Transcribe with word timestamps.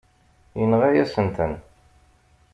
Yenɣa-yasen-ten. 0.59 1.53